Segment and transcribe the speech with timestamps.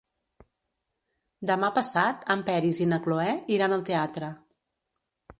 [1.49, 4.31] Demà passat en Peris i na Cloè iran al teatre.